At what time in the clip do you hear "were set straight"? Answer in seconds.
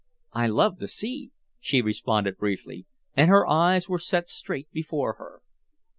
3.87-4.71